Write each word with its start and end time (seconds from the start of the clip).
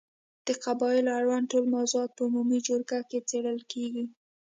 د 0.47 0.49
قبایلو 0.63 1.15
اړوند 1.17 1.45
ټول 1.51 1.65
موضوعات 1.75 2.11
په 2.15 2.23
عمومي 2.27 2.59
جرګې 2.67 2.99
کې 3.09 3.19
څېړل 3.29 3.59
کېږي. 3.71 4.05